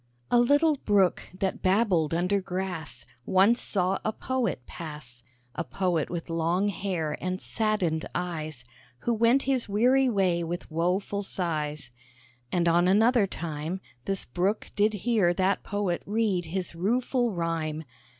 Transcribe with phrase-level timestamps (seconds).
[0.31, 5.21] A little Brook, that babbled under grass, Once saw a Poet pass
[5.53, 8.65] A Poet with long hair and saddened eyes,
[9.01, 11.91] Who went his weary way with woeful sighs.
[12.51, 17.83] And on another time, This Brook did hear that Poet read his rueful rhyme.